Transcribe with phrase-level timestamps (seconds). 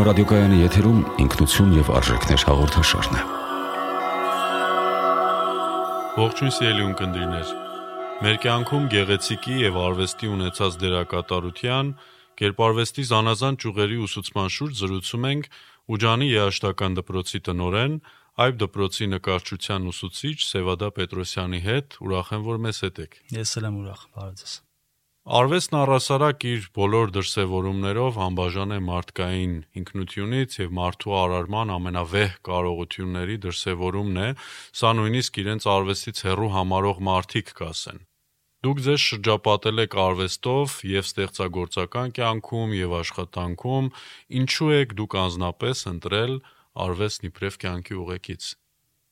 [0.00, 3.24] Երգորիա ռադիոկայանի եթերում ինքնություն եւ արժեքներ հաղորդաշարն է։
[6.16, 7.50] Ողջույն սիրելի ունկնդիրներ։
[8.24, 11.92] Մեր կյանքում գեղեցիկի եւ արվեստի ունեցած դերակատարության,
[12.40, 15.52] կերպարվեստի զանազան ճյուղերի ուսուցման շուրջ զրուցում ենք
[15.92, 18.00] Ուջանի երաշտական դպրոցի տնորեն,
[18.40, 23.68] այբ դպրոցի նկարչության ուսուցիչ Սևադա Պետրոսյանի հետ։ Ուրախ եմ, որ մեզ հետ եք։ Ես էլ
[23.68, 24.58] եմ ուրախ, բարեձեզ։
[25.28, 34.16] Արվեստն առասարակ իր բոլոր դրսևորումներով անբաժան է մարդկային ինքնությունից եւ մարդու արարման ամենավեհ կարողությունների դրսևորումն
[34.16, 34.28] է,
[34.80, 38.00] սա նույնիսկ իրենց արվեստից հեռու համարող մարդիկ կասեն։
[38.64, 43.92] Դուք ձեզ շրջապատել եք արվեստով եւ ստեղծագործական կյանքում եւ աշխատանքում,
[44.40, 46.34] ինչու եք դուք անznապես ընտրել
[46.80, 48.48] արվեստն իբրև կյանքի ուղեկից։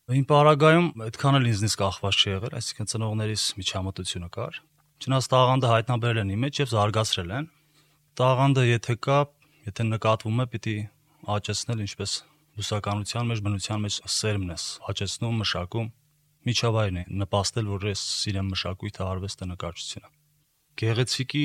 [0.09, 4.61] Իմ պարագայում այդքան էլ ինձնից կախված չի եղել, այսինքն ծնողներիս միջամտությունը կար
[4.99, 7.45] Չնայած տաղանդը հայտնաբերել են իմ մեջ եւ զարգացրել են։
[8.19, 9.19] Տաղանդը եթե կա,
[9.69, 10.75] եթե նկատվում է, պիտի
[11.39, 12.15] աճեցնել ինչպես
[12.59, 14.59] բուսականության մեջ, բնության մեջ սերմն է,
[14.91, 15.89] աճեցնում, մշակում,
[16.49, 20.11] միջավայրն է նպաստել, որ ես սիրեմ մշակույթը, արվեստը, նկարչությունը։
[20.83, 21.45] Գեղեցիկի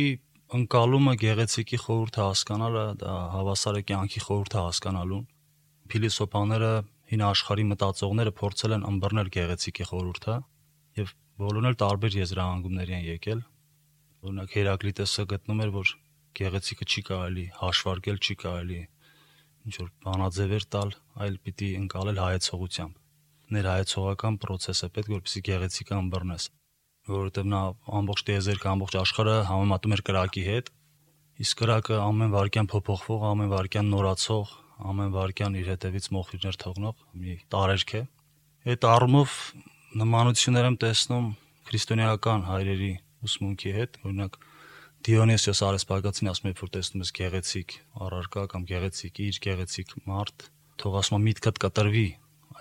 [0.58, 5.24] ընկալումը, գեղեցիկի խորհուրդը հասկանալը, դա հավասար է կյանքի խորհուրդը հասկանալուն։
[5.94, 6.74] Փիլիսոփաները,
[7.14, 10.36] հին աշխարհի մտածողները փորձել են ըմբռնել գեղեցիկի խորհուրդը
[11.04, 13.39] եւ Բոլորն էլ տարբեր եզրահանգումների են եկել։
[14.23, 15.94] Օրինակ Հերակլիտեսը գտնում էր, որ
[16.38, 18.78] գեղեցիկը չի կարելի հաշվարկել, չի կարելի
[19.64, 23.02] ինչ որ բանաձևեր տալ, այլ պիտի ընկալել հայեցողությամբ։
[23.53, 26.48] Ներհայեցողական process է պետք, որպեսզի գեղեցիկը ըմբռնես,
[27.09, 27.62] որովհետև նա
[28.03, 30.72] ամբողջ տիեզերքը, ամբողջ աշխարհը համեմատում էր կրակի հետ,
[31.44, 34.58] իսկ կրակը ամեն վարքյան փոփոխվող, ամեն վարքյան նորացող,
[34.94, 38.02] ամեն վարքյան իր հետևից մոխիրներ թողնող մի տարերք է։
[38.73, 39.38] Այդ առումով
[39.94, 41.26] նմանություններ եմ տեսնում
[41.70, 42.90] քրիստոնեական հայրերի
[43.28, 44.38] ուսմունքի հետ, օրինակ
[45.04, 47.76] Դիոնիսիոս Արեսպագացին ասում է, որ տեսնում ես գեղեցիկ
[48.08, 50.46] առարկա կամ գեղեցիկ իր գեղեցիկ մարդ,
[50.82, 52.06] թող ասում միտքդ կտրվի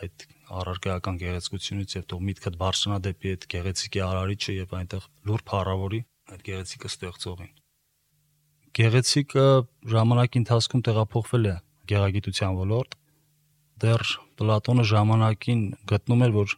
[0.02, 0.26] այդ
[0.62, 6.00] առարկայական գեղեցկությունից եւ թող միտքդ բարձրանա դեպի այդ գեղեցիկի արարիչը եւ այնտեղ լուրջ փառավորի
[6.32, 7.52] այդ գեղեցիկը ստեղծողին։
[8.72, 9.46] Գեղեցիկը
[9.92, 11.54] ժամանակի ընթացքում տեղափոխվել է
[11.92, 12.98] գեղագիտության ոլորտ։
[13.82, 16.54] Դեռ Պլատոնը ժամանակին գտնում էր, որ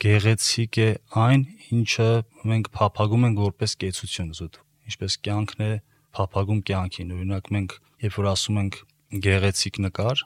[0.00, 0.88] գեղեցիկ է
[1.20, 1.42] այն,
[1.76, 2.08] ինչը
[2.50, 4.58] մենք փափագում ենք որպես կեցություն զուտ։
[4.90, 5.72] Ինչպես կյանքն է
[6.16, 7.74] փափագում կյանքին։ Օրինակ մենք
[8.06, 8.78] երբ որ ասում ենք
[9.26, 10.22] գեղեցիկ նկար,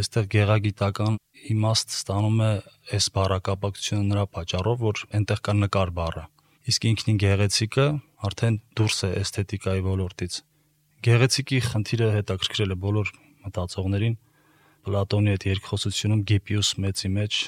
[0.00, 1.18] այստեղ գեղագիտական
[1.50, 2.50] իմաստ ստանում է
[2.96, 6.24] այս բառակապակցությունը նրա պատճառով, որ այնտեղ կա նկար բառը։
[6.70, 7.86] Իսկ ինքնին գեղեցիկը
[8.30, 10.34] արդեն դուրս է էսթետիկայի ոլորտից։
[11.00, 13.12] Գեղեցիկի խնդիրը հետաքրքրել է բոլոր
[13.44, 14.18] մտածողներին
[14.80, 17.40] Պլատոնի այդ երկխոսությունում Գիպիուս մեծի մեջ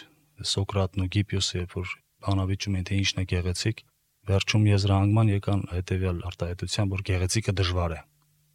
[0.49, 1.93] Սոկրատն ու Գիպիոսը, երբ որ
[2.23, 3.83] բանավիճում են թե ինչն է գեղեցիկ,
[4.31, 8.01] վերջում եզրահանգման եկան հետեւյալ արտահայտության, որ գեղեցիկը դժվար է։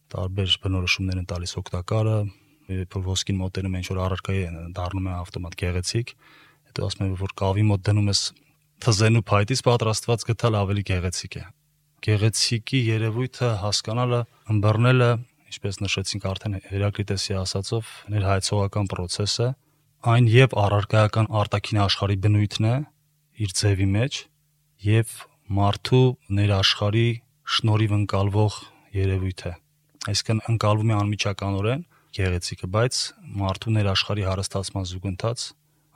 [0.07, 2.17] Տարբեր բնորոշումներ են տալիս օգտակարը,
[2.77, 4.43] երբ որ ոսկին մոտենում են ինչ որ առարկայի
[4.77, 6.13] դառնում է ավտոմատ գեղեցիկ,
[6.67, 8.21] հետո ասում են որ կավի մոտ դնում ես
[8.87, 11.43] թզենու փայտից պատրաստված գտալ ավելի գեղեցիկ է։
[12.07, 14.19] Գեղեցիկի երևույթը հասկանալը,
[14.53, 15.11] ըմբռնելը,
[15.47, 19.47] ինչպես նշեցինք արդեն Հերակլիտեսի ասածով, ներհայեցողական process է,
[20.05, 22.73] այն եւ առարկայական արտաքին աշխարհի բնույթն է
[23.41, 24.17] իր ձևի մեջ
[24.85, 25.13] եւ
[25.57, 26.01] մարդու
[26.37, 27.07] ներաշխարի
[27.57, 28.57] շնորհիվ ընկալվող
[28.97, 29.53] երևույթ է
[30.11, 31.81] այսինքն ընկալվում է անմիջականորեն
[32.17, 32.99] գեղեցիկը բայց
[33.41, 35.47] մարդու ներաշխարի հարստացման զուգընթաց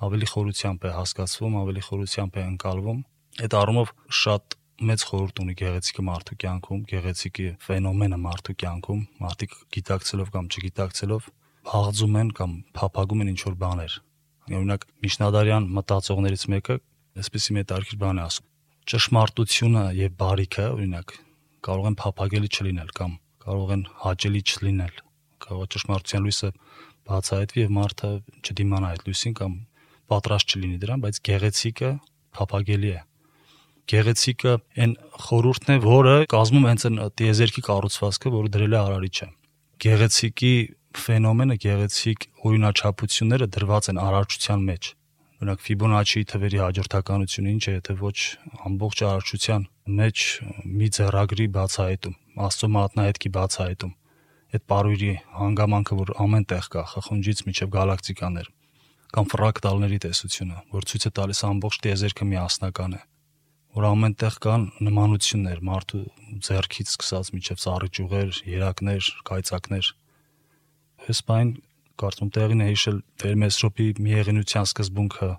[0.07, 2.99] ավելի խորությամբ է հասկացվում ավելի խորությամբ է ընկալվում
[3.45, 10.31] այդ առումով շատ մեծ խորհուրդ ունի գեղեցիկը մարդու կյանքում գեղեցիկի ֆենոմենը մարդու կյանքում մարդիկ գիտակցելով
[10.35, 11.29] կամ չգիտակցելով
[11.69, 13.97] հաղձում են կամ փափագում են ինչ որ բաներ։
[14.51, 16.77] Օրինակ Միշնադարյան մտածողներից մեկը
[17.21, 18.47] այսպեսի մետարքիր բան է ասում.
[18.91, 21.13] ճշմարտությունը եւ բարիքը, օրինակ,
[21.67, 23.11] կարող են փափագելի չլինել կամ
[23.45, 24.95] կարող են հաճելի չլինել։
[25.45, 26.49] Կարող է ճշմարտության լույսը
[27.11, 28.11] բացահայտվի եւ մարդը
[28.41, 29.53] չդիմանա այդ լույսին կամ
[30.11, 31.91] պատրաստ չլինի դրան, բայց գեղեցիկը
[32.41, 33.01] փափագելի է
[33.91, 34.93] գեղեցիկը այն
[35.25, 39.27] խորհուրդն է, որը կազմում հենց այն տիեզերքի կառուցվածքը, որը դրել է արարիչը։
[39.85, 40.53] Գեղեցիկի
[40.97, 44.89] ֆենոմենը գեղեցիկ օրինաչափությունները դրված են արարչության մեջ։
[45.41, 48.17] Օրինակ Ֆիբոնաչիի թվերի հաջորդականությունը ինչ է, եթե ոչ
[48.69, 49.63] ամբողջ արարչության
[50.01, 50.25] մեջ
[50.81, 52.17] մի ձեռագրի բացահայտում,
[52.47, 53.93] Աստծո մատնահետքի բացահայտում։
[54.51, 58.51] Այդ բարույրի հանգամանքը, որ ամեն տեղ կա, խխունջից միջև գալակտիկաներ
[59.11, 63.01] կամ ֆրակտալների տեսությունը, որ ցույց է տալիս ամբողջ տիեզերքը միասնական է
[63.71, 66.01] որ ամենտեղ կան նմանություններ մարդու
[66.43, 69.91] ձեռքից սկսած միջև ծառի ճյուղեր, երակներ, կայծակներ
[71.27, 71.51] Բան
[72.01, 75.29] կարծում տեղին է հիշել Վերմեսրոպի միեղինության սկզբունքը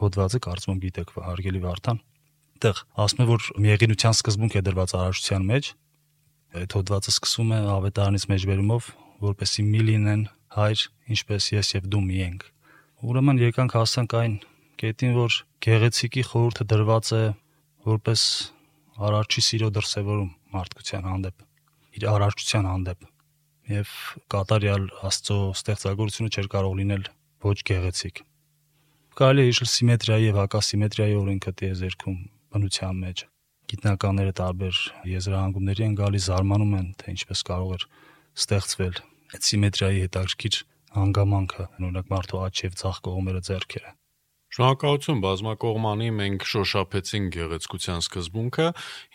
[0.00, 2.00] հոդվածը կարծում եմ գիտեք հարգելի Վարդան։
[2.50, 5.70] Այդտեղ ասում է որ միեղինության սկզբունք է դրված արարչության մեջ։
[6.60, 8.88] Այդ հոդվածը սկսում է ավետարանից մեջբերումով,
[9.30, 10.24] որպեսի մի լինեն
[10.56, 10.84] հայր,
[11.14, 12.48] ինչպես ես եւ դու մի ենք։
[13.10, 14.34] Ուրեմն եկանք հասանք այն
[14.80, 17.22] կետին, որ գեղեցիկի խորհուրդը դրված է
[17.90, 18.26] որպես
[19.10, 21.48] արարչի սիրո դրսևորում մարդկության հանդեպ,
[21.96, 23.08] իր արարչության հանդեպ
[23.70, 23.90] եւ
[24.34, 27.04] կատարյալ Աստծո ստեղծագործությունը չէր կարող լինել
[27.46, 28.22] ոչ գեղեցիկ։
[29.20, 32.18] Կարելի է իշել սիմետրիայի եւ հակասիմետրիայի օրենքը տիեզերքում
[32.50, 33.24] բնության մեջ
[33.70, 34.78] գիտնականները տարբեր
[35.10, 37.86] եզրահանգումների են գալիս զարմանում են թե ինչպես կարող էր
[38.40, 39.00] ստեղծվել
[39.30, 40.60] այդ սիմետրիայի հետաքրքիր
[40.98, 43.92] հանգամանքը օրինակ մարդու աջ եւ ցախ կողմերը ձեռքերը
[44.50, 48.64] Շնորհակալություն բազմակողմանի մենք շոշափեցինք գեղեցկության սկզբունքը։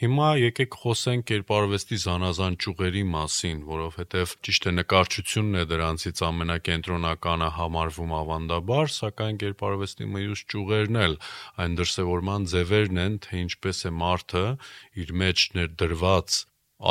[0.02, 8.14] Հիմա եկեք խոսենք կերպարվեստի զանազան ճյուղերի մասին, որովհետև ճիշտ է նկարչությունն է դրանցից ամենակենտրոնականը համարվում
[8.20, 11.18] ավանդաբար, սակայն կերպարվեստի մյուս ճյուղերն էլ
[11.66, 14.46] այն դրսևորման ձևերն են, թե ինչպես է մարդը
[15.04, 16.38] իր մեջ ներդրված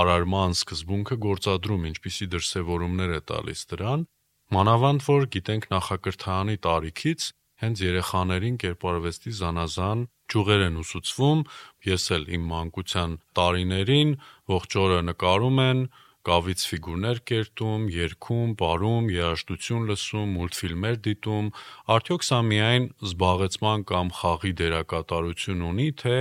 [0.05, 4.05] արարման սկզբունքը գործադրում, ինչպիսի դրսևորումներ է տալիս դրան։
[4.52, 7.31] Մանավանդ որ գիտենք նախակրթարանի տարիքից
[7.64, 11.44] հենց երեխաներին կերպարվեստի զանազան ճյուղեր են ուսուցվում։
[11.88, 14.16] Ես էլ իմ մանկության տարիներին
[14.55, 15.84] ողջ օրը նկարում են,
[16.25, 21.50] կավից ֆիգուրներ կերտում, երգում, պարում, երաժշտություն լսում, մուլտֆիլմեր դիտում,
[21.96, 26.16] արդյոք սա միայն զբաղեցման կամ խաղի դերակատարություն ունի, թե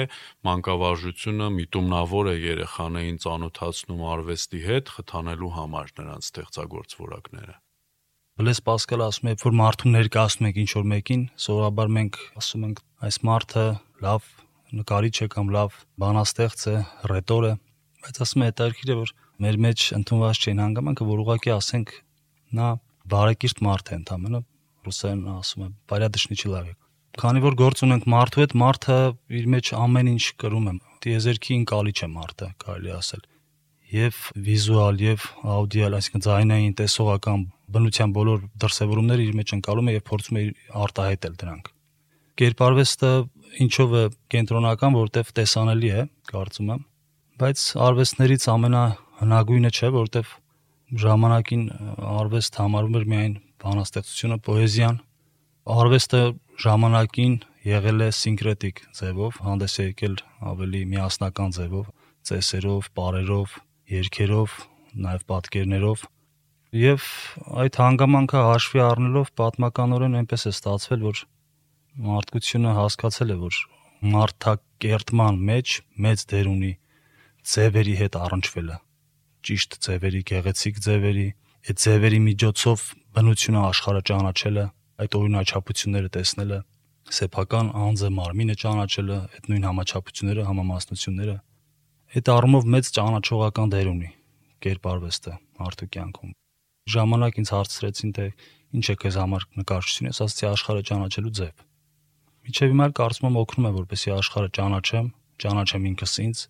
[0.51, 7.62] մանկավարժությունը միտումնավոր է երեխաներին ծանոթացնում արվեստի հետ, խթանելու համար նրանց ստեղծագործ որակները։
[8.33, 12.79] Բլես Պասկալը ասում է, որ մարդու ներկայացնում ենք ինչ որ մեկին, սովորաբար մենք ասում ենք
[13.05, 13.65] այս մարդը
[14.01, 14.29] լավ
[14.79, 16.73] նկարիչ է կամ լավ բանաստեղծ է,
[17.11, 17.51] ռետոր է,
[18.01, 19.11] բայց ասում է հետաքրքիր է, որ
[19.45, 21.93] մեր մեջ ընդունված չէին հանգամանքը, որ ուղղակի ասենք
[22.57, 22.69] նա
[23.13, 24.41] բարեկիրթ մարդ է ընդամենը
[24.89, 26.75] ռուսերեն ասում է, բարյադշնի չլավ է։
[27.21, 28.97] Քանի որ գործ ունենք մարդու հետ, մարդը
[29.37, 30.75] իր մեջ ամեն ինչ կրում է։
[31.05, 33.23] Տիեզերքի ընկալիչ է մարդը, կարելի ասել
[33.93, 37.41] եւ վիզուալ եւ աուդիալ, այսինքն ձայնային, տեսողական
[37.73, 40.43] բնության բոլոր դրսևորումները իր մեջ ընկալում է եւ փորձում է
[40.83, 41.69] արտահայտել դրանք։
[42.43, 43.11] Կերպարվեստը
[43.63, 46.83] ինչով է կենտրոնական, որտեվ տեսանելի է, կարծում եմ,
[47.43, 50.31] բայց արվեստներից ամենահնագույնը չէ, որտեվ
[51.03, 51.63] ժամանակին
[52.13, 54.97] արվեստ համարվում էր միայն բանաստեղծությունը, պոեզիան։
[55.73, 56.21] Արվեստը
[56.63, 60.17] ժամանակին եղել է սինկրետիկ ձևով, հանդես է եկել
[60.53, 61.85] ավելի միասնական ձևով,
[62.27, 63.55] ծեսերով, պարերով,
[63.93, 64.57] երգերով,
[65.05, 66.03] նաև պատկերներով
[66.73, 67.05] եւ
[67.63, 71.21] այդ հանգամանքը հաշվի առնելով պատմականորեն այնպես է ստացվել, որ
[72.07, 73.59] մարդկությունը հասկացել է, որ
[74.13, 75.75] մարդակերտման մեջ
[76.07, 76.73] մեծ դեր ունի
[77.53, 78.77] ձևերի հետ առնչվելը
[79.43, 81.29] ճիշտ ձևերի, գեղեցիկ ձևերի,
[81.63, 84.67] այդ ձևերի միջոցով բնությունը աշխարհը ճանաչելը,
[85.03, 86.59] այդ օրինաչափությունները տեսնելը,
[87.13, 91.37] սեփական անձը մարմինը ճանաչելը, այդ նույն համաչափությունները, համամասնությունները
[92.13, 94.11] Այդ առումով մեծ ճանաչողական դեր ունի
[94.61, 96.41] կերպարվեստը մարդու կյանքում։
[96.93, 98.25] Ժամանակ ինձ հարցրեցին, թե
[98.73, 101.63] ինչ է քեզ համար նկարչությունը, ես ասացի աշխարհը ճանաչելու ձև։
[102.43, 105.07] Միջև հիմա կարծում եմ օգնում է, որպեսզի աշխարհը ճանաչեմ,
[105.43, 106.43] ճանաչեմ ինքս ինձ։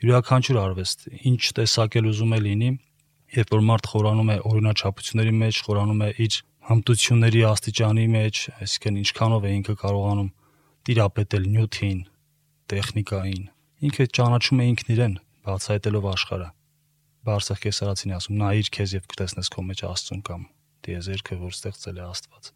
[0.00, 2.70] Յուրաքանչյուր արվեստ, ինչ տեսակել ուզում է լինի,
[3.36, 6.40] երբ որ մարդ խորանում է օրինաչափությունների մեջ, խորանում է իր
[6.70, 10.34] հմտությունների աստիճանի մեջ, այսինքն ինչքանով է ինքը կարողանում
[10.88, 12.04] տիրապետել նյութին,
[12.70, 13.44] տեխնիկային,
[13.80, 15.12] Ինքը ճանաչում է ինքն իրեն,
[15.48, 16.48] բացահայտելով աշխարհը։
[17.28, 20.44] Բարսեղ կեսարացին ասում՝ նայիր քեզ եւ կտեսնես քո մեջ Աստծուն կամ
[20.86, 22.50] դիեզերքը, որ ստեղծել է Աստված։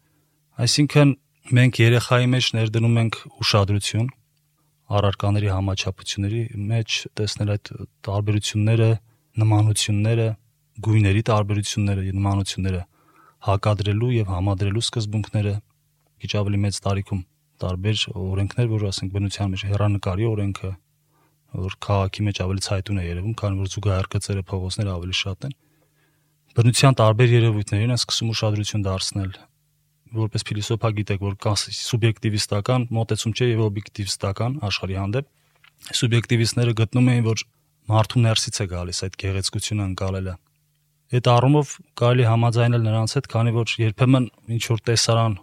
[0.65, 1.11] Այսինքն
[1.55, 4.07] մենք երեխայի մեջ ներդնում ենք ուշադրություն
[4.95, 6.41] առարկաների համաչափությունների
[6.71, 7.71] մեջ տեսնել այդ
[8.05, 8.89] տարբերությունները,
[9.41, 10.27] նմանությունները,
[10.85, 12.81] գույների տարբերությունները, նմանությունները
[13.45, 15.53] հակադրելու եւ համադրելու սկզբունքները
[16.25, 17.21] քիչ ավելի մեծ տարիքում
[17.65, 20.71] տարբեր օրենքներ, որ ասենք բնության մեջ հերանեկարի օրենքը,
[21.55, 25.53] որ քաղաքի մեջ ավելի ցայտուն է երևում, քանի որ զուգահեռ գծերը փողոցները ավելի շատ են։
[26.55, 29.31] Բնության տարբեր երևույթներին է սկսում ուշադրություն դարձնել
[30.15, 37.25] որպես փիլիսոփա գիտեք, որ կա սուբյեկտիվիստական մոտեցում չէ եւ օբյեկտիվիստական աշխարհի հանդեպ։ Սուբյեկտիվիստները գտնում էին,
[37.25, 37.43] որ
[37.91, 40.35] մարդու ներսից է գալիս այդ գեղեցկությունը ընկալելը։
[41.15, 45.35] Այդ առումով կարելի համաձայնել նրանց հետ, քանի որ երբեմն ինչ որ տեսարան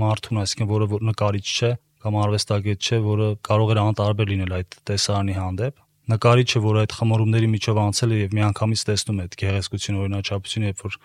[0.00, 1.70] մարդուն, այսինքն որը որ նկարիչ չէ,
[2.00, 5.80] կամ արվեստագետ չէ, որը կարող էր անտարբեր լինել այդ տեսարանի հանդեպ։
[6.10, 10.80] Նկարիչը, որը այդ խմորումների միջով անցել է եւ միանգամից տեսնում է այդ գեղեցկություն օրինաչափությունը, երբ
[10.86, 10.96] որ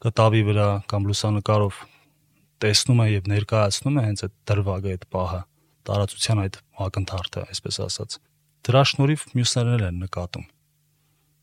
[0.00, 1.80] կտավի վրա կամ լուսանկարով
[2.60, 5.40] տեսնում է եւ ներկայացնում է հենց այդ դրվագը, այդ պահը,
[5.90, 8.16] տարածության այդ ակնթարթը, այսպես ասած։
[8.68, 10.46] Դրա շնորհիվ մյուսներն են նկատում։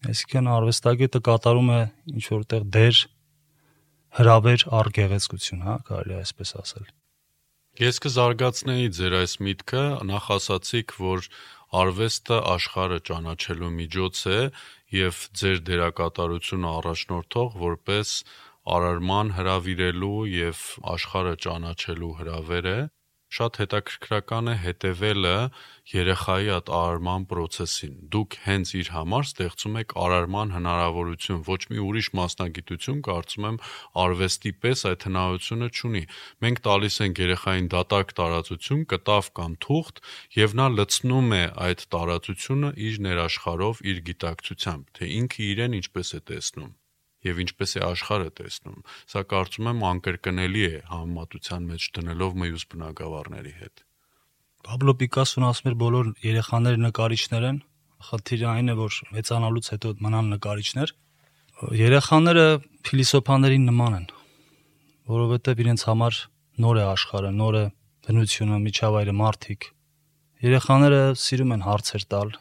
[0.08, 1.80] Այսինքն արվեստագետը կատարում է
[2.14, 3.02] ինչ որտեղ դեր
[4.18, 6.88] հրավեր առ գեղեցկություն, հա, կարելի է այսպես ասել։
[7.78, 11.28] Ես կզարգացնեի ձեր այս միտքը, նախ ասացիք, որ
[11.78, 14.40] արվեստը աշխարհը ճանաչելու միջոց է
[14.98, 18.14] եւ ձեր դերակատարությունը առաջնորդող որպես
[18.78, 20.64] արարման հravirելու եւ
[20.96, 22.80] աշխարհը ճանաչելու հraver է
[23.36, 25.34] շատ հետաքրքրական է հետևելը
[25.92, 32.10] երեխայի այդ արարման process-ին։ Դուք հենց իր համար ստեղծում եք արարման հնարավորություն, ոչ մի ուրիշ
[32.20, 33.60] մասնագիտություն, կարծում եմ,
[34.04, 36.04] արվեստի պես այդ հնարավորությունը չունի։
[36.48, 40.04] Մենք տալիս ենք երեխային դատարկ տարածություն, կտավ կամ թուղթ,
[40.40, 46.26] եւ նա լցնում է այդ տարածությունը իր ներաշխարով, իր գիտակցությամբ, թե ինքը իրեն ինչպես է
[46.32, 46.76] տեսնում
[47.28, 48.78] եւ ինչպես է աշխարհը տեսնում։
[49.14, 53.84] Սա կարծում եմ անկրկնելի է համեմատության մեջ դնելով մյուս բնակավարների հետ։
[54.68, 57.60] Պաբլո Պիկասոն ասում էր բոլոր երեխաները նկարիչներ են,
[58.08, 60.94] խնդիրը այն է, որ մեծանալուց հետո մնան նկարիչներ։
[61.78, 62.46] Երեխաները
[62.88, 64.08] փիլիսոփաներին նման են,
[65.14, 66.20] որովհետև իրենց համար
[66.68, 67.64] նոր է աշխարհը, նոր է
[68.08, 69.70] բնությունը, միջավայրը, մարդիկ։
[70.48, 72.36] Երեխաները սիրում են հարցեր տալ,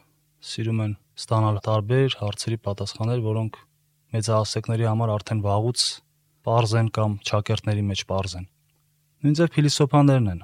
[0.50, 3.56] սիրում են ստանալ տարբեր հարցերի պատասխաններ, որոնք
[4.14, 5.86] մեծահասակների համար արդեն վաղուց
[6.46, 8.46] པարզ են կամ ճակերտների մեջ པարզ են։
[9.26, 10.42] Նույն ձև փիլիսոփաներն են։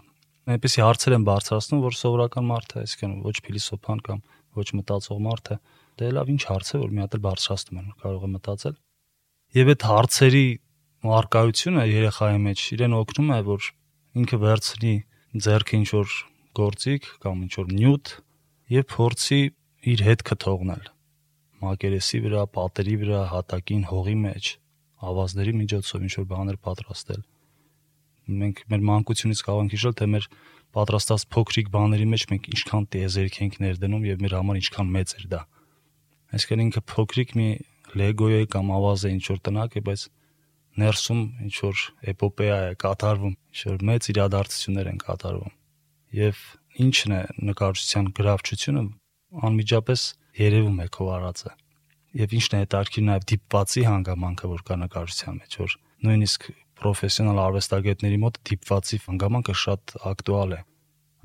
[0.52, 4.22] Այնպեսի հարցեր են բարձրացնում, որ սովորական մարդը, այսինքն ոչ փիլիսոփան կամ
[4.58, 5.58] ոչ մտածող մարդը,
[6.02, 8.76] դե լավ ինչ հարց է, որ մի հատ էլ բարձրացնում են, կարող է մտածել։
[9.52, 10.46] Եվ այդ հարցերի
[11.22, 13.68] արկայությունը երեխայի մեջ իրեն օգնում է, որ
[14.22, 14.94] ինքը վերցնի
[15.46, 16.16] ձեռքը ինչ որ
[16.58, 18.12] գործիք կամ ինչ որ նյութ
[18.72, 19.40] եւ փորձի
[19.92, 20.84] իր հետքը թողնել
[21.62, 24.50] մակերեսի վրա, պատերի վրա, հատակին, հողի մեջ,
[25.02, 27.22] ավազների միջոցով ինչ որ բաներ պատրաստել։
[28.42, 30.26] Մենք մեր մանկությունից կարող ենք հիշել, թե մեր
[30.72, 35.26] պատրաստած փոքրիկ բաների մեջ մենք ինչքան տիեզերք ենք ներդնում եւ մեր համար ինչքան մեծ էր
[35.32, 35.40] դա։
[36.32, 37.48] Այսինքն ինքը փոքրիկ մի
[37.98, 40.04] լեգոյ է կամ ավազ է ինչ որ տնակ է, բայց
[40.80, 45.52] ներսում ինչ որ էպոպեա է կատարվում, ինչ որ մեծ իրադարձություններ են կատարվում։
[46.22, 46.40] Եվ
[46.86, 48.84] ինչն է նկարչության գրավչությունը
[49.48, 50.06] անմիջապես
[50.38, 51.52] երևում է քո արածը։
[52.22, 56.46] Եվ ինչն է հետարքի նաև դիպվածի հանգամանքը, որ կա նկարչության մեջ, որ նույնիսկ
[56.82, 60.60] պրոֆեսիոնալ արվեստագետների մոտ դիպվածի հանգամանքը շատ ակտուալ է,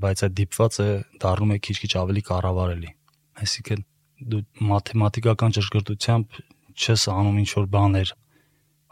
[0.03, 0.87] բայց այդ դիպվածը
[1.23, 2.91] դառնում է քիչ-քիչ ավելի կառավարելի։
[3.37, 3.83] Այսինքն
[4.17, 6.39] դու մաթեմատիկական ճշգրտությամբ
[6.77, 8.13] չես անում ինչ որ բաներ,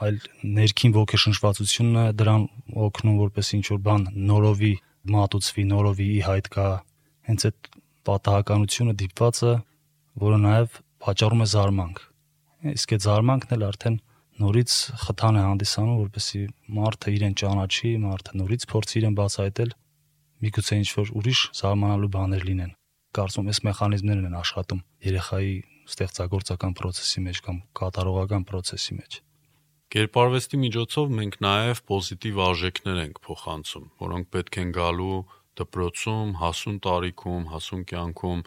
[0.05, 0.17] այլ
[0.57, 2.43] ներքին ոգեշնչվածությունը դրան
[2.85, 4.73] օգնում որպես ինչ որ բան նորովի
[5.15, 6.67] մատուցվի, նորովի ի հայտ գա։
[7.29, 7.69] Հենց այդ
[8.09, 9.53] պատահականությունը դիպվածը
[10.21, 12.03] որը նաև պատճառում է զարմանք։
[12.75, 13.97] Իսկ այդ զարմանքն էլ արդեն
[14.35, 16.41] նորից խթան է հանդիսանում, որպեսզի
[16.75, 19.71] մարդը իրեն ճանաչի, մարդը նորից փորձի իրեն բացահայտել,
[20.45, 22.73] միգուցե ինչ որ ուրիշ զարմանալու բաներ լինեն։
[23.15, 25.53] Կարծում եմ, այս մեխանիզմներն են աշխատում երեխայի
[25.85, 29.19] ստեղծագործական process-ի մեջ կամ կատարողական process-ի մեջ։
[29.95, 35.19] Կերպարվեստի միջոցով մենք նաև պոզիտիվ արժեքներ ենք փոխանցում, որոնք պետք են գալու
[35.55, 38.41] դպրոցում, հասուն տարիքում, հասուն կյանքում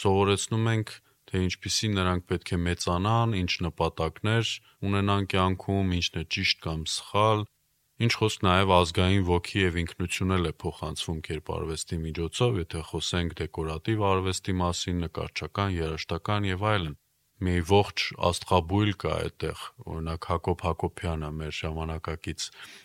[0.00, 0.94] սովորեցնում ենք
[1.34, 4.50] թե ինչպիսի նրանք պետք է մեծանան, ինչ նպատակներ
[4.86, 7.40] ունենան կյանքում, ինչն է ճիշտ կամ սխալ,
[8.06, 14.04] ինչ խոսք նաև ազգային ոգի եւ ինքնություն էլ է փոխանցվում կերպարվեստի միջոցով, եթե խոսենք դեկորատիվ
[14.14, 16.94] արվեստի մասին, նկարչական, երաժշտական եւ այլն
[17.42, 22.44] մի ողջ աստղաբույլ կա այդտեղ օրինակ Հակոբ Հակոբյանը մեր ժամանակակից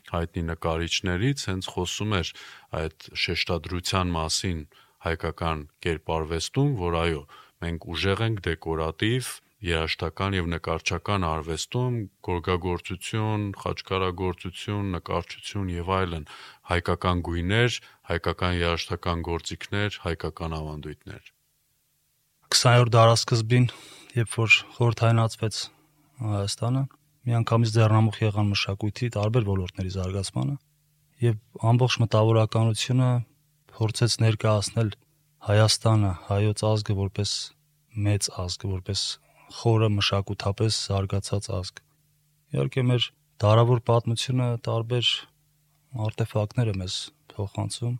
[0.10, 2.32] հայտնի նկարիչներից հենց խոսում էր
[2.79, 4.63] այդ շեշտադրության մասին
[5.06, 7.22] հայկական կերպարվեստում որ այո
[7.60, 9.30] Մենք ուժեղ ենք դեկորատիվ,
[9.70, 11.96] երաժշտական եւ նկարչական արվեստում
[12.28, 16.30] գորգագործություն, խաչքարագործություն, նկարչություն եւ այլն,
[16.72, 17.80] հայկական գույներ,
[18.12, 21.34] հայկական երաժշտական գործիքներ, հայկական ավանդույթներ։
[22.50, 23.68] 20-րդ դարաշրջին,
[24.20, 25.60] երբ որ խորհրդայնացվեց
[26.20, 26.82] Հայաստանը,
[27.30, 30.56] միանգամից ձեռնամուխ եղան մշակույթի տարբեր ոլորտների զարգացմանը
[31.24, 31.38] եւ
[31.70, 33.10] ամբողջ մտավորականությունը
[33.75, 34.92] փորձեց ներկայացնել
[35.39, 37.31] Հայաստանը, հայոց ազգը որպես
[38.05, 39.03] մեծ ազգ, որպես
[39.60, 41.79] խորը մշակութապես զարգացած ազգ։
[42.55, 43.05] Իհարկե մեր
[43.43, 45.12] դարավոր պատմությունը տարբեր
[46.08, 46.98] արտեֆակտներ է մեզ
[47.31, 47.96] փոխանցում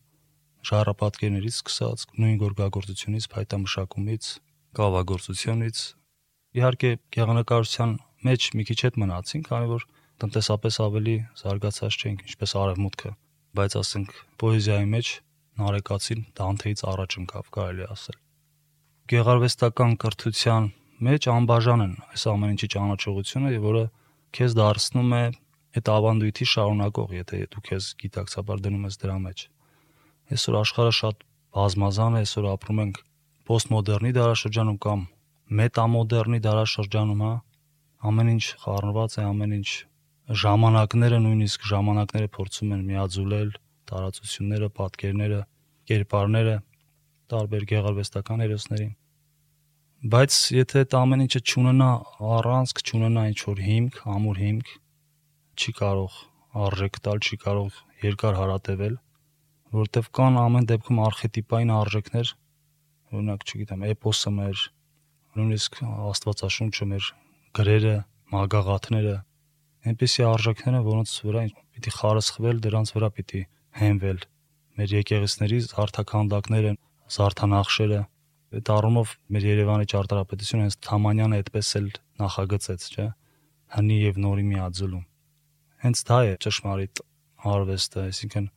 [0.69, 4.29] ժառապատկերներից սկսած, նույն գորգագործությունից, փայտամշակումից,
[4.79, 5.86] կավագործությունից։
[6.60, 7.96] Իհարկե գեղանկարչության
[8.27, 9.88] մեջ մի քիչ հետ մնացին, քանի որ
[10.19, 13.15] տնտեսապես ավելի զարգացած չենք, ինչպես արևմուտքը,
[13.55, 15.15] բայց ասենք պոեզիայի մեջ
[15.60, 18.18] Նարեկացին Դանթեից առաջ ընկավ, կարելի ասել։
[19.10, 20.70] Գեղարվեստական կրթության
[21.10, 23.84] մեջ անբաժան են այս ամեն ինչի ճանաչողությունը, եւ որը
[24.39, 25.24] քեզ դարձնում է
[25.80, 29.46] այդ ավանդույթի շարունակող, եթե դու քեզ գիտակցաբար դնում ես դրա մեջ։
[30.30, 31.24] Այսօր աշխարհը շատ
[31.60, 33.00] բազմազան է, այսօր ապրում ենք
[33.50, 35.00] պոստմոդեռնի դարաշրջանում կամ
[35.60, 37.34] մետամոդեռնի դարաշրջանում, հա։
[38.10, 39.70] Ամեն ինչ խառնված է, ամեն ինչ
[40.39, 43.50] ժամանակները նույնիսկ ժամանակները փորձում են միաձուլել
[43.89, 45.39] տարածությունները, պատկերները,
[45.89, 46.55] կերպարները
[47.34, 48.96] տարբեր գեղարվեստական հերոսներին։
[50.13, 51.89] Բայց եթե այդ ամեն ինչը ճունենա
[52.39, 54.69] առանցք, ճունենա ինչ որ հիմք, ամուր հիմք,
[55.60, 56.19] չի կարող
[56.69, 58.96] արժեք տալ, չի կարող երկար հարատևել,
[59.75, 62.31] որովհետև կան ամեն դեպքում արխետիպային արժեքներ,
[63.10, 64.63] օրինակ, չգիտեմ, էպոսը մեր,
[65.39, 65.79] նույնիսկ
[66.10, 67.12] Աստվածաշունչը մեր
[67.60, 67.96] գրերը,
[68.34, 69.15] մագաղաթները,
[69.89, 71.43] այնպիսի արժեքները, որոնց վրա
[71.75, 73.41] պիտի խարսխվել, դրանց վրա պիտի
[73.84, 74.25] հենվել։
[74.79, 76.69] Մեր եկեղեցիների զարթականդակները,
[77.15, 78.00] զարթանախշերը,
[78.59, 81.89] այդ առումով մեր Երևանի ճարտարապետությունը հենց Թամանյանը այդպես էլ
[82.24, 83.07] նախագծեց, չէ՞։
[83.75, 85.03] Հնի եւ նորի միաձուլում։
[85.83, 87.01] Հենց դա է ճշմարիտ
[87.50, 88.48] արվեստը, այսինքն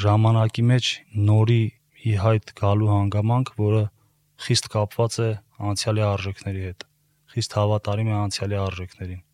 [0.00, 0.90] ժամանակի մեջ
[1.30, 1.62] նորի
[2.10, 3.80] ի հայտ գալու հանգամանք, որը
[4.40, 5.30] խիստ կապված է
[5.70, 6.84] անցյալի արժեքների հետ,
[7.34, 9.24] խիստ հավատարիմ է անցյալի արժեքներին։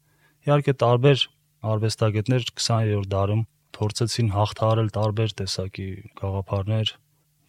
[0.46, 1.26] Իհարկե տարբեր
[1.72, 3.44] արվեստագետներ 20-րդ դարում
[3.76, 5.88] փորձեցին հաղթահարել տարբեր տեսակի
[6.20, 6.92] գաղափարներ,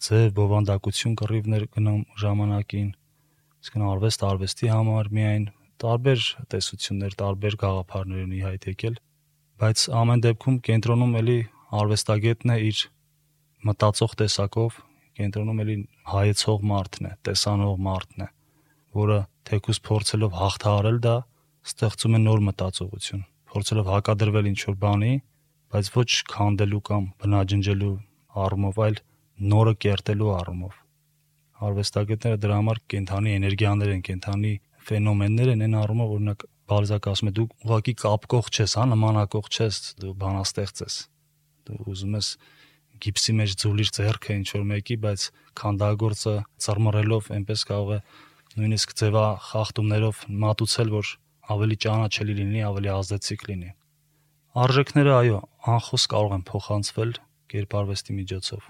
[0.08, 2.90] ձև բովանդակություն կռիվներ գնում ժամանակին,
[3.64, 5.46] իսկ արվեստ արվեստի համար միայն
[5.84, 9.00] տարբեր տեսություններ, տարբեր գաղափարներ են ի հայտ եկել,
[9.62, 11.38] բայց ամեն դեպքում կենտրոնում էլի
[11.78, 12.82] արվեստագետն է իր
[13.68, 14.78] մտածող տեսակով,
[15.18, 15.78] կենտրոնում էլի
[16.12, 18.28] հայեցող մարդն է, տեսանող մարդն է,
[18.98, 19.18] որը
[19.50, 21.16] թեկուս փորձելով հաղթահարել դա,
[21.68, 25.14] ստեղծում է նոր մտածողություն, փորձելով հակադրվել ինչ որ բանի,
[25.74, 27.96] բայց ոչ քանդելու կամ բնաջնջելու
[28.48, 29.00] առումով, այլ
[29.52, 30.84] նորը կերտելու առումով
[31.68, 34.54] արվեստագետները դրա համար կենթանի էներգիաներ են, կենթանի
[34.88, 39.80] ֆենոմեններ են, այն առումով օրինակ բարձակ ասում է դու ուղակի կապկող չես, հա, նմանակող չես,
[40.04, 40.98] դու բանաստեղծ ես։
[41.68, 42.30] Դու ուզում ես
[43.08, 45.26] գիպսի մեջ ձուլիր ձեռքը ինչ որ մեկի, բայց
[45.62, 48.00] քանդագործը ծռմռելով այնպես կարող է
[48.58, 51.12] նույնիսկ ձևա խախտումներով մատուցել, որ
[51.58, 53.70] ավելի ճանաչելի լինի, ավելի ազդեցիկ լինի։
[54.58, 57.12] Արժեքները, այո, անխոս կարող են փոխանցվել
[57.54, 58.70] կերպարվեստի միջոցով։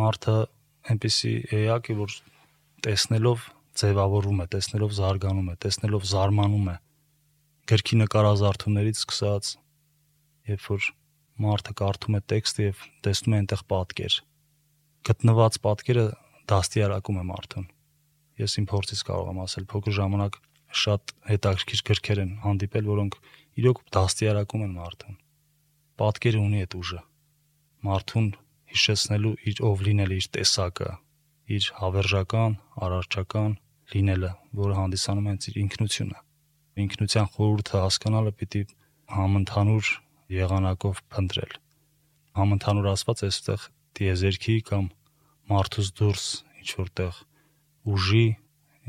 [0.00, 0.34] Մարդը
[0.90, 2.16] այնպիսի էակ է, որ
[2.86, 3.44] տեսնելով
[3.82, 6.76] ձևավորվում է, տեսնելով զարգանում է, տեսնելով զարմանում է
[7.70, 9.52] գրքի նկարազարդումներից սկսած,
[10.50, 10.90] երբ որ
[11.46, 14.18] մարդը կարդում է տեքստը եւ տեսնում է այնտեղ պատկեր։
[15.06, 16.06] Գտնված պատկերը
[16.50, 17.70] դաստիարակում է մարդուն։
[18.42, 20.38] Ես իմ փորձից կարող եմ ասել, փոքր ժամանակ
[20.76, 23.18] շատ հետաքրքիր գրքեր են հանդիպել, որոնք
[23.56, 25.16] իրոք դաստիարակում են մարդուն։
[26.00, 26.98] Պատկերը ունի այդ ուժը։
[27.86, 28.26] Մարդուն
[28.72, 30.90] հիշեցնելու իր ով լինել իր տեսակը,
[31.56, 33.54] իր հավերժական, արարչական
[33.94, 36.18] լինելը, որը հանդիսանում է իր ինքնությունը։
[36.86, 38.62] Ինքնության խորհուրդը հասկանալը պիտի
[39.16, 39.90] համընդհանուր
[40.36, 41.52] եղանակով փնտրել։
[42.36, 43.66] Համընդհանուր ասված այստեղ
[43.96, 44.88] դիեզերքի կամ
[45.52, 46.26] մարդուս դուրս
[46.60, 47.20] ինչ որտեղ
[47.96, 48.26] ուժի,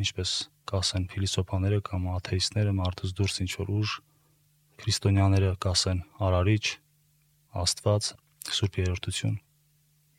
[0.02, 0.32] ինչպես
[0.68, 3.94] կասեն փիլիսոփաները կամ աթեիստները, մարդուս դուրս ինչ որ ուժ,
[4.82, 6.66] քրիստոնյաները կասեն արարիչ,
[7.58, 8.10] Աստված,
[8.58, 9.36] Սուրբ Երրորդություն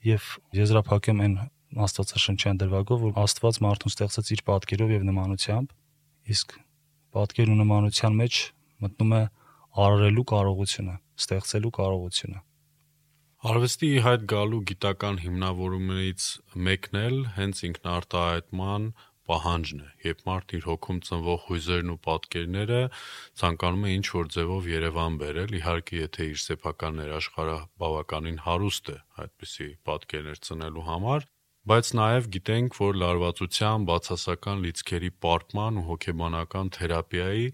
[0.08, 0.26] եւ
[0.58, 1.36] եզրափակեմ այն
[1.84, 5.72] Աստվածաշնչյան դրվագով, որ Աստված մարդուն ստեղծեց իր պատկերով եւ նմանությամբ,
[6.32, 6.54] իսկ
[7.18, 8.38] պատկեր ու նմանության մեջ
[8.84, 9.22] մտնում է
[9.84, 12.40] արարելու կարողությունը, ստեղծելու կարողությունը։
[13.48, 16.24] Արվեստի հայտ գալու գիտական հիմնավորումներից
[16.68, 18.88] մեկն էլ հենց ինքնարտահայտման
[19.28, 22.82] պահանջն է, երբ մարդ իր հոգում ծնվող հույզերն ու պատկերները
[23.40, 28.96] ցանկանում է ինչ որ ձևով Երևան բերել, իհարկե եթե իր սեփական ներաշխարհը բավականին հարուստ է
[29.24, 31.28] այդպիսի պատկերներ ծնելու համար,
[31.68, 37.48] բայց նաև գիտենք, որ լարվածության, բացասական լիցքերի պարպման ու հոգեբանական թերապիայի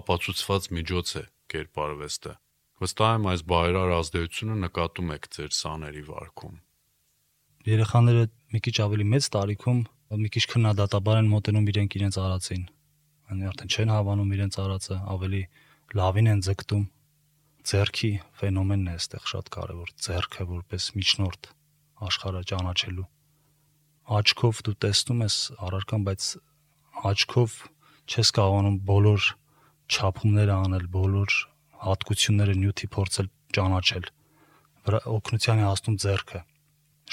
[0.00, 2.32] ապացուցված միջոց է կերպարվեստը։
[2.80, 6.54] Վստահ եմ այս բարերար ազդեցությունը նկատում եք ձեր սաների վարքում։
[7.70, 8.22] Երեխաները
[8.54, 9.80] մի քիչ ավելի մեծ տարիքում
[10.15, 12.63] մի քիչ քննադատաբար են մոտենում իրենք իրենց արածին։
[13.33, 15.41] Они արդեն չեն հավանում իրենց արածը, ավելի
[15.97, 16.83] լավին են ձգտում։
[17.65, 21.49] Ձերքի ֆենոմենն է այստեղ շատ կարևոր։ Ձերքը որպես միջնորդ
[22.05, 23.07] աշխարհը ճանաչելու։
[24.15, 26.27] Աչքով դու տեսնում ես առարկան, բայց
[27.09, 27.55] աչքով
[28.05, 29.23] չես կարողանում բոլոր
[29.89, 31.33] չափումները անել, բոլոր
[31.85, 34.05] հատկությունները նյութի փորձել ճանաչել։
[34.85, 36.41] Վրա օգնության է հասնում ձերքը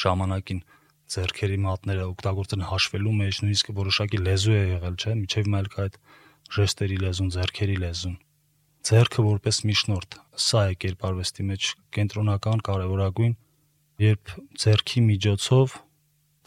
[0.02, 0.60] ժամանակին
[1.07, 5.99] ձերքերի մատները օգտագործեն հաշվելու մեջ, նույնիսկ որոշակի լեզու է եղել, չէ՞, միջև կա այդ
[6.57, 8.15] ժեստերի լեզուն, ձերքերի լեզուն։
[8.87, 10.17] Ձերքը որպես միջնորդ,
[10.47, 13.33] սա է կերպարվեստի մեջ կենտրոնական կարևորագույն,
[14.03, 15.75] երբ ձերքի միջոցով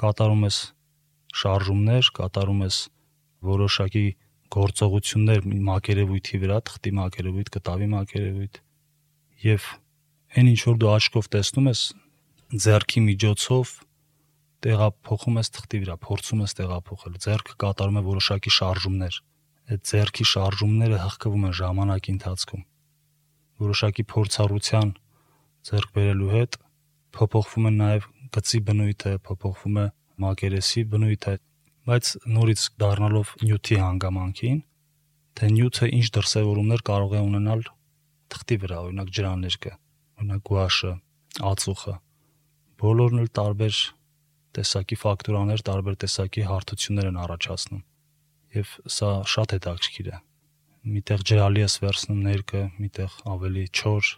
[0.00, 0.58] կատարում ես
[1.40, 2.78] շարժումներ, կատարում ես
[3.50, 4.06] որոշակի
[4.50, 8.60] գործողություններ մակերևույթի վրա, թղթի մակերևույթ, կտավի մակերևույթ
[9.44, 9.68] եւ
[10.36, 11.82] այն ինչ որ դու աչքով տեսնում ես
[12.64, 13.74] ձերքի միջոցով
[14.64, 19.14] տեղափոխում ես թղթի վրա, փորձում ես տեղափոխել։ Ձերքը կատարում է որոշակի շարժումներ։
[19.70, 22.64] Այդ ձերքի շարժումները հղկվում են ժամանակի ընթացքում։
[23.60, 24.90] Որոշակի փորձառության
[25.70, 26.58] ձեռք բերելու հետ
[27.16, 29.86] փոփոխվում է նաև գծի բնույթը, փոփոխվում է
[30.24, 31.34] մակերեսի բնույթը,
[31.90, 34.58] բայց նորից դառնալով նյութի հանգամանքին,
[35.40, 37.64] թե նյութը ինչ դրսևորումներ կարող է ունենալ
[38.30, 39.72] թղթի վրա, օրինակ ջրաներկը,
[40.20, 40.92] օրինակ գուաշը,
[41.50, 41.94] ածուխը,
[42.80, 43.80] բոլորն էլ տարբեր
[44.56, 47.82] տեսակի ֆակտուրաներ, տարբեր տեսակի հարթություններ են առաջացնում։
[48.60, 50.20] Եվ սա շատ հետաքրքիր է։
[50.90, 54.12] Միտեղ ջրալի ես վերցնում ներկը, միտեղ ավելի չոր,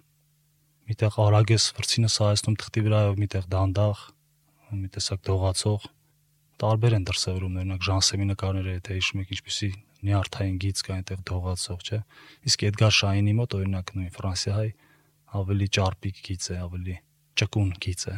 [0.93, 4.05] միտեղ արագ ես վրցինը սահեցնում թղթի վրա, միտեղ դանդաղ,
[4.73, 5.91] մի տեսակ դողացող
[6.63, 9.69] տարբեր են դրսևորումներ, օրինակ Ժանսեմի նկարները, եթե հիշում եք, ինչպեսի
[10.07, 11.99] նյարդային գիծ կա այնտեղ դողացող, չէ։
[12.49, 14.69] Իսկ Էդգար Շայինի մոտ օրինակ նույն ֆրանսիահայ
[15.43, 16.97] ավելի ճարպիկ գիծ է, ավելի
[17.43, 18.17] ճկուն գիծ է։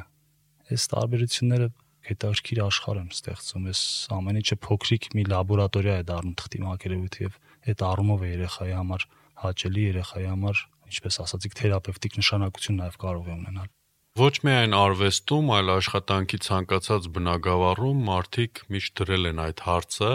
[0.74, 1.68] Այս տարբերությունները
[2.08, 3.82] հետաքրքիր աշխարհ են ստեղծում։ Այս
[4.16, 9.06] ամեն ինչը փոքրիկ մի լաբորատորիա է դառնում թղթի մակերևույթի եւ այդ առումով է երեխայի համար
[9.44, 13.72] հաճելի, երեխայի համար, ինչպես ասացիք, թերապևտիկ նշանակություն նաեւ կարող է ունենալ։
[14.14, 20.10] Ոչ միայն արվեստում, այլ աշխատանքի ցանկացած բնագավառում մարդիկ միշտ դրել են այդ հարցը,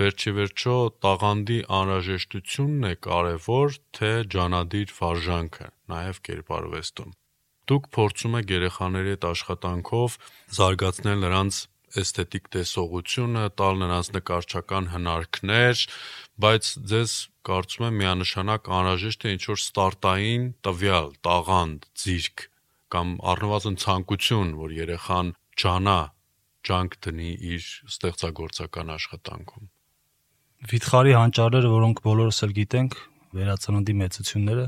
[0.00, 0.74] վերջի վերջո
[1.06, 7.14] տաղանդի անհրաժեշտությունն է կարևոր, թե ջանադիր վարժանքը, նաև կերպարվեստում։
[7.70, 10.16] Դուք փորձում եք երեխաների հետ աշխատանքով
[10.58, 11.60] զարգացնել նրանց
[11.94, 15.84] էսթետիկ տեսողությունը, տալ նրանց նկարչական հնարքներ,
[16.44, 17.12] բայց ձեզ
[17.48, 22.46] կարծում եմ միանշանակ անհրաժեշտ է ինչ որ ստարտային տվյալ, տաղանդ, ձիրք
[22.94, 26.00] կամ առնվազն ցանկություն, որ երեխան ճանա
[26.64, 29.66] ջանք դնի իր ստեղծագործական աշխատանքում։
[30.64, 32.94] Վիթխարի հանճարները, որոնք բոլորս էլ գիտենք,
[33.36, 34.66] վերածննդի մեծությունները,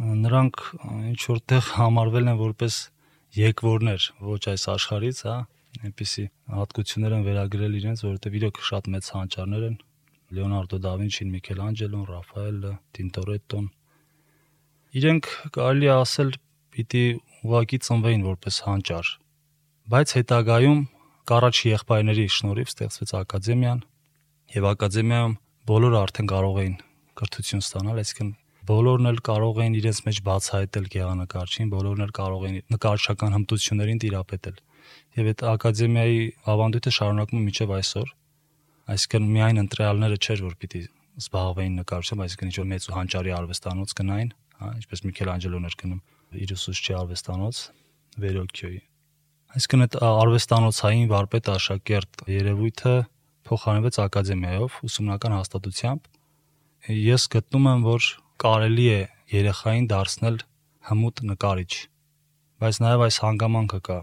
[0.00, 0.62] նրանք
[1.12, 2.76] ինչ որտեղ համարվել են որպես
[3.36, 5.36] եկվորներ ոչ այս աշխարից, հա,
[5.82, 9.76] այնպիսի հատկություններ են վերագրել իրենց, որովհետև իրոք շատ մեծ հանճարներ են.
[10.32, 13.66] Լեոնարդո դա Վինչին, Միքելանջելոն, Ռաֆայելը, Տինտորետոն։
[14.92, 16.30] Իրենք կարելի ասել
[16.72, 17.04] պիտի
[17.42, 19.12] ուղակի ծնվեին որպես հանճար։
[19.92, 20.80] Բայց հետագայում
[21.32, 23.82] Կարաչի եղբայրների շնորհիվ ստեղծվեց ակադեմիան,
[24.56, 25.34] եւ ակադեմիայում
[25.70, 26.76] բոլորը արդեն կարող էին
[27.20, 28.32] կրթություն ստանալ, այսինքն
[28.68, 34.60] բոլորն էլ կարող էին իրենց մեջ բացահայտել գեղանկարչին, բոլորն էլ կարող էին նկարչական հմտություններին տիրապետել։
[35.18, 36.20] Եվ այդ ակադեմիայի
[36.52, 38.12] ավանդույթը շարունակվում է մինչև այսօր։
[38.92, 40.82] Այսինքն միայն ընտրյալները չէր, որ պիտի
[41.22, 44.30] զբաղվեին նկարչությամբ, այսինքն ինչ որ մեծ ու հանճարի արվեստանոց գնային,
[44.62, 46.00] հա, ինչպես Միքելանջելոն էր գնում
[46.42, 47.60] իր ուսուցչի արվեստանոց
[48.22, 48.80] Վերոքյոյի։
[49.52, 52.94] Այսինքն այդ արվեստանոցային վարպետ աշակերտ երևույթը
[53.48, 56.08] փոխանցվեց ակադեմիայով ուսումնական հաստատությամբ։
[57.02, 58.06] Ես գտնում եմ, որ
[58.42, 59.00] կարելի է
[59.32, 60.36] երեխային դարձնել
[60.88, 61.72] հմուտ նկարիչ։
[62.62, 63.98] Բայց նաև այս հանգամանքը կա,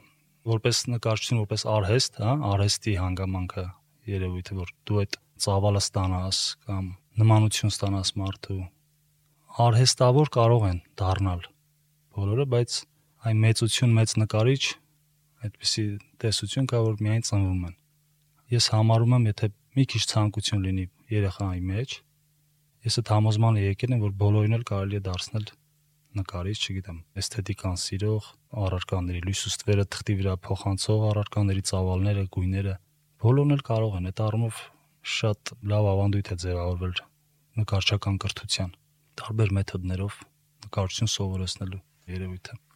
[0.53, 3.65] որպես նկարչություն, որպես արհեստ, հա, արհեստի հանգամանքը
[4.13, 8.61] երևույթը, որ դու այդ ծավալը ստանաս կամ նմանություն ստանաս մարդու
[9.59, 11.41] արհեստավոր կարող են դառնալ
[12.15, 12.75] բոլորը, բայց
[13.27, 14.63] այն մեծություն մեծ նկարիչ
[15.43, 15.83] այդպիսի
[16.23, 17.75] տեսություն կա, որ միայն ծնվում են։
[18.55, 21.95] Ես համարում եմ, եթե մի քիչ ցանկություն լինի երեխայի մեջ,
[22.87, 25.47] ես այդ համոզմանը եկել եմ, որ բոլորին էլ կարելի է դարձնել
[26.19, 28.29] նկարիչ, չգիտեմ, էսթետիկան սիրող,
[28.65, 32.75] առարկաների լույսուստվերը թղթի վրա փոխանցող առարկաների ծավալները, գույները,
[33.23, 34.63] բոլորն էլ կարող են այդ առումով
[35.19, 37.03] շատ լավ ավանդույթ է ձևավորվել
[37.59, 38.73] նկարչական կրթության
[39.19, 40.17] տարբեր մեթոդներով
[40.65, 41.83] նկարչություն սովորեցնելու
[42.15, 42.68] երևույթը։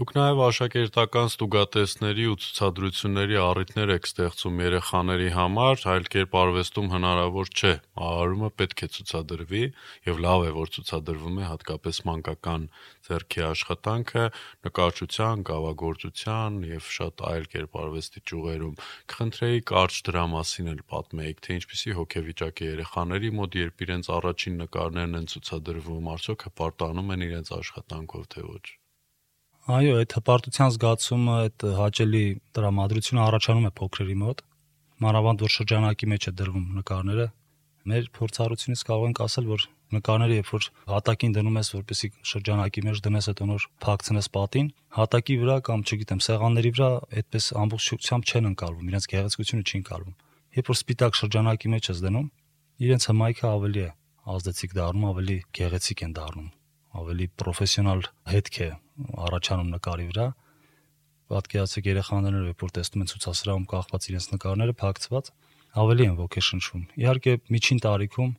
[0.00, 7.50] Դուք նաև աշակերտական ստուգատեսների ու ցուցադրությունների առիթներ եք ստեղծում երեխաների համար, այլ կերպ արվեստում հնարավոր
[7.52, 7.72] չէ։
[8.06, 9.60] Արարումը պետք է ցուցադրվի
[10.08, 12.66] եւ լավ է, որ ցուցադրվում է հատկապես մանկական
[13.10, 14.24] ձեռքի աշխատանքը
[14.70, 18.74] նկարչության, կավագործության եւ շատ այլ կերպ արվեստի ճյուղերում։
[19.12, 24.60] Կխնդրեի կարճ դրա մասին էլ պատմեիք, թե ինչպիսի հոգեվիճակ է երեխաների մոտ, երբ իրենց առաջին
[24.64, 28.79] նկարներն են ցուցադրվում, արդյոք հպարտանում են իրենց աշխատանքով թե ոչ։
[29.70, 32.22] Այո, այդ հպարտության զգացումը, այդ հաճելի
[32.56, 34.40] տրամադրությունը առաջանում է փոքրերի մոտ։
[35.04, 37.26] Մանավանդ որ շրջանակի մեջ է դրվում նկարները։
[37.90, 43.02] Մեր փորձառությունից կարող ենք ասել, որ նկարները երբ որ հատակին դնում ես, որպեսի շրջանակի մեջ
[43.06, 48.90] դնես այդ նոր փակցնես պատին, հատակի վրա կամ չգիտեմ, սեղանների վրա այդպես ամբողջությամբ չեն ընկալվում,
[48.90, 50.16] իրենց գեղեցկությունը չի ընկալվում։
[50.60, 52.30] Երբ որ սպիտակ շրջանակի մեջ ես դնում,
[52.90, 53.90] իրենց հմայքը ավելի է
[54.34, 56.50] ազդեցիկ դառնում, ավելի գեղեցիկ են դառնում
[56.98, 58.00] ավելի պրոֆեսիոնալ
[58.32, 58.68] հետք է
[59.26, 60.26] առաջանում նկարի վրա։
[61.30, 65.30] Պատկերացրեք երեխաները, երբ որ տեսնում են ցուցասրահում կախված իրենց նկարները փակցված,
[65.80, 68.30] ավելի են ոգեշնչվում։ Իհարկե միջին տարիքում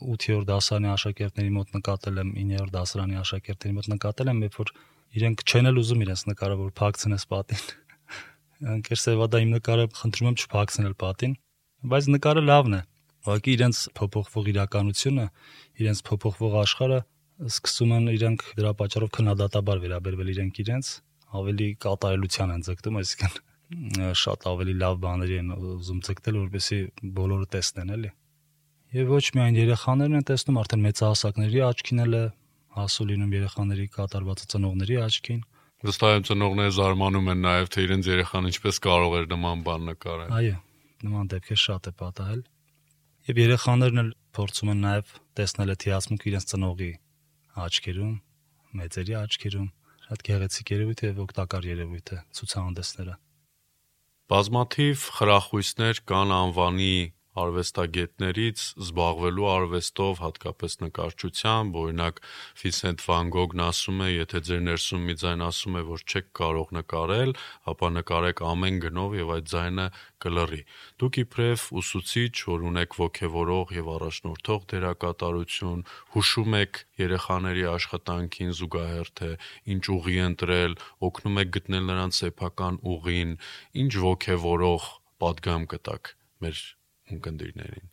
[0.00, 4.72] 8-րդ դասարանի աշակերտների մոտ նկատել եմ, 9-րդ դասարանի աշակերտների մոտ նկատել եմ, երբ որ
[5.20, 7.64] իրենք չեն էլ ուզում իրենց նկարը որ փակցնես պատին։
[8.74, 11.34] Անկեր սևադա իմ նկարը խնդրում եմ չփակցնել պատին,
[11.90, 12.82] բայց նկարը լավն է։
[13.20, 15.26] Ուղղակի իրենց փոփոխվող իրականությունը,
[15.80, 17.00] իրենց փոփոխվող աշխարհը
[17.48, 20.88] սկսում են իրենք դրա պատճառով քննադատաբար վերաբերվել իրենք իրենց,
[21.40, 23.38] ավելի կատարելության են ձգտում, այսինքն
[24.20, 26.78] շատ ավելի լավ բաների են ուզում ձգտել, որպեսզի
[27.16, 28.10] բոլորը տեսնեն, էլի։
[28.90, 32.24] Եվ ոչ միայն երեխաներն են տեսնում, արդեն մեծահասակների աչքին էլ է
[32.80, 35.44] հասու լինում երեխաների կատարվածը ծնողների աչքին։
[35.80, 40.34] Վստահ եմ ծնողները զարմանում են նաև թե իրենց երեխան ինչպես կարող էր նման բան նկարել։
[40.40, 40.56] Այո,
[41.06, 42.42] նման դեպքեր շատ է պատահել։
[43.30, 46.90] Եվ երեխաներն էլ փորձում են նաև տեսնել այդ հիացմունքը իրենց ծնողի
[47.58, 48.14] աչքերում,
[48.80, 49.68] մեծերի աչքերում։
[50.10, 53.14] Շատ գեղեցիկ երևույթ է եւ օգտակար երևույթ է ցուցահանդեսները։
[54.30, 56.94] Բազմաթիվ խրախույսներ կան անվանի
[57.38, 62.16] արվեստագետներից զբաղվելու արվեստով, հատկապես նկարչությամբ, օրինակ
[62.60, 66.72] Ֆիսենտ Վան Գոգն ասում է, եթե ձեր ներսում մի ձայն ասում է, որ չեք կարող
[66.80, 67.34] նկարել,
[67.70, 69.86] ապա նկարեք ամեն գնով եւ այդ ձայնը
[70.20, 70.62] կլռի։
[71.00, 79.30] Դուք իբրև ուսուցիչ, որ ունեք ողքեվորող եւ առաջնորդող դերակատարություն, հուշում եք երեխաների աշխատանքին զուգահեռ թե
[79.76, 80.76] ինչ ուղի ընտրել,
[81.10, 83.32] օգնում եք գտնել նրանց սեփական ուղին,
[83.84, 86.14] ինչ ողքեվորող պատգամ կտակ
[86.44, 86.60] մեր
[87.16, 87.90] ունկնդիրներին։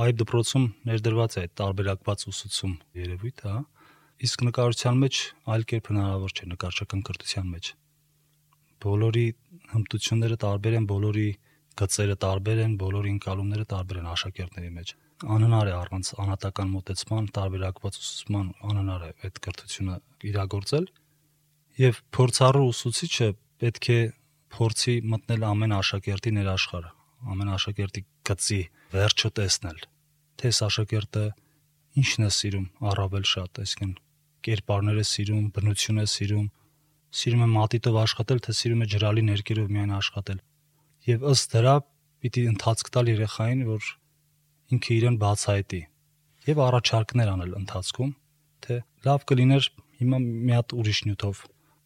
[0.00, 3.60] Այդ դպրոցում ներդրված է տարբերակված ուսուցում երևույթը, հա։
[4.20, 5.18] Իսկ նկարության մեջ
[5.54, 7.70] այլ կերպ հնարավոր չէ նկարչական կրթության մեջ։
[8.84, 9.24] Բոլորի
[9.72, 11.26] հմտությունները տարբեր են, բոլորի
[11.80, 14.94] գծերը տարբեր են, բոլորի ընկալումները տարբեր են աշակերտների մեջ։
[15.36, 19.98] Անհնար է առանց անհատական մոտեցման, տարբերակված ուսուցման անհնար է այդ կրթությունը
[20.30, 20.86] իրագործել։
[21.80, 23.28] Եվ փորձառու ուսուցիչը
[23.60, 24.00] պետք է
[24.56, 26.94] փորձի մտնել ամեն աշակերտի ներաշխարը
[27.32, 28.60] ամեն աշակերտի գծի
[28.94, 29.80] վերջը տեսնել
[30.40, 31.24] թե աշակերտը
[32.00, 33.94] ինչն է սիրում առավել շատ այսինքն
[34.46, 36.48] կերպարները սիրում բնություն է սիրում
[37.20, 40.40] սիրում է մատիտով աշխատել թե սիրում է ջրալի ներկերով միայն աշխատել
[41.10, 41.74] եւ ըստ դրա
[42.24, 43.90] պիտի ընթացք տալ երեխային որ
[44.76, 45.80] ինքը իրեն բացահայտի
[46.50, 48.12] եւ առաջարկներ անել ընթացքում
[48.64, 48.76] թե
[49.08, 49.68] լավ կլիներ
[50.00, 51.42] հիմա մի հատ ուրիշ նյութով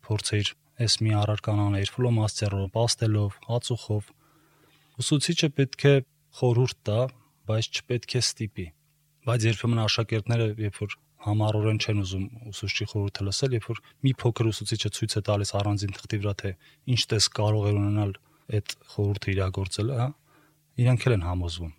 [0.07, 0.51] փորձեիր
[0.85, 4.11] այս մի առարկան անել ֆլոմաստերով, պաստելով, ածուխով
[5.02, 5.94] Ուսուցիչը պետք է
[6.38, 6.98] խորհուրդ տա,
[7.50, 8.66] բայց չպետք է ստիպի։
[9.24, 14.48] Բայց երբեմն աշակերտները, երբ որ համառորեն չեն ուզում ուսուցչի խորհուրդը լսել, երբ որ մի փոքր
[14.50, 16.52] ուսուցիչը ցույց է տալիս առանձին թղթի վրա թե
[16.94, 18.12] ինչ տես կարող է ունենալ
[18.54, 20.09] այդ խորհուրդը իրագործելը, հա,
[20.85, 21.72] իրենք էլ են համոզվում։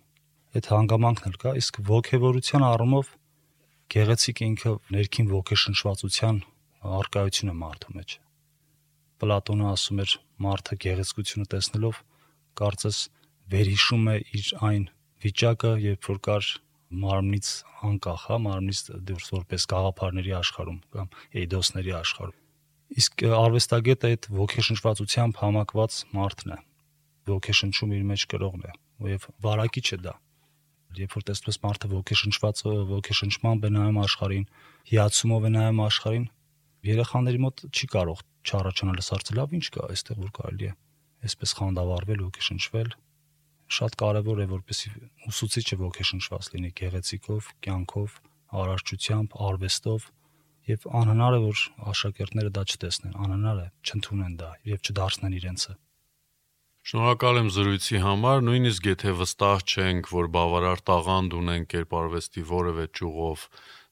[0.56, 3.14] Այդ հանգամանքն էլ կա, իսկ ողքեվորության առումով
[3.96, 6.38] գեղեցիկ ինքը ներքին ողքեշնչվածության
[6.96, 8.16] արկայությունը մարդու մեջ։
[9.22, 10.14] Պլատոնը ասում էր
[10.46, 12.00] մարդը գեղեցկությունը տեսնելով
[12.60, 12.98] կարծես
[13.52, 14.84] վերհիշում է իր այն
[15.22, 16.48] վիճակը, երբ որ կար
[17.02, 17.48] մարմնից
[17.86, 21.08] անկախ, հա, մարմնից դուրս որպես գաղափարների աշխարհում կամ
[21.40, 22.36] էյդոսների աշխարհում։
[22.96, 26.58] Իսկ արվեստագետը այդ ոգեշնչվածությամբ համակված մարդն է։
[27.26, 28.72] Ոգեշնչում իր մեջ կրողն է,
[29.16, 30.14] եւ վարակիչ է դա։
[30.96, 32.62] Երբ որ տեսնես մարդը ոգեշնչված
[32.94, 34.46] ոգեշնչման է նայում աշխարհին,
[34.94, 36.26] հիացումով է նայում աշխարհին,
[36.94, 40.76] երեխաների մոտ չի կարող չառաջանալ սարսը լավ ինչ կա այստեղ որ կարելի է
[41.24, 42.90] այսպես խանդավառվել ու կշնչվել
[43.66, 44.90] շատ կարևոր է որպեսի
[45.26, 48.18] ուսուցիչը ոգեշնչված լինի գեղեցիկով, կյանքով,
[48.62, 50.06] արարչությամբ, արվեստով
[50.70, 55.74] եւ անհնար է որ աշակերտները դա չտեսնեն, անհնար է չընդունեն դա եւ չդարձնեն իրենցը։
[56.86, 63.46] Շնորհակալ եմ զրույցի համար, նույնիսկ եթե վստահ չենք, որ բավարար տաղանդ ունենք կերպարվեստի որևէ ճյուղով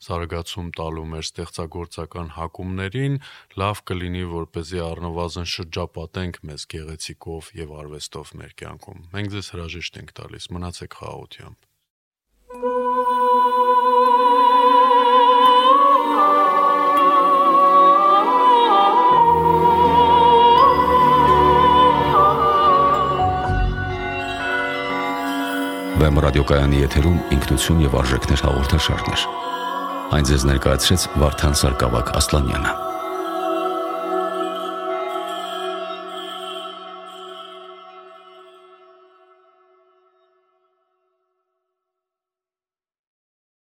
[0.06, 3.20] զարգացում տալու մեր ստեղծագործական հակումներին,
[3.60, 10.18] լավ կլինի, որպեսզի առնվազն շրջապատենք մեզ գեղեցիկով եւ արվեստով մեր կյանքում։ Մենք ձեզ հրաժեշտ ենք
[10.20, 11.70] տալիս։ Մնացեք խաղաղությամբ։
[26.04, 29.26] Վեմ ռադիոկայանի եթերում ինքնություն եւ արժեքներ հաղորդաշարներ։
[30.12, 32.93] Այն ձեզ ներկայացրեց Վարդան Սարգսակ Ասլանյանը։